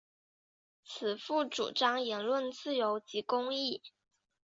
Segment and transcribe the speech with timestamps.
[0.83, 3.83] 此赋主张言论自由及公义。